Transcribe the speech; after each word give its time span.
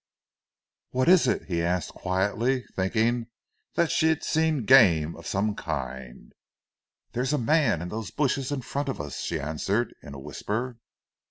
"What 0.89 1.07
is 1.09 1.27
it?" 1.27 1.43
he 1.45 1.61
asked 1.61 1.91
quietly, 1.93 2.65
thinking 2.75 3.27
that 3.75 3.91
she 3.91 4.07
had 4.09 4.23
seen 4.23 4.65
game 4.65 5.15
of 5.15 5.27
some 5.27 5.53
kind. 5.53 6.33
"There 7.11 7.21
is 7.21 7.33
a 7.33 7.37
man 7.37 7.83
in 7.83 7.89
those 7.89 8.09
bushes 8.09 8.51
in 8.51 8.61
front 8.63 8.89
of 8.89 8.99
us," 8.99 9.19
she 9.19 9.39
answered 9.39 9.93
in 10.01 10.15
a 10.15 10.19
whisper. 10.19 10.79